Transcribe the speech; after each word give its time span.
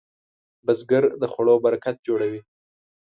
بزګر 0.65 1.03
د 1.21 1.23
خوړو 1.31 1.55
برکت 1.65 1.95
جوړوي 2.07 2.41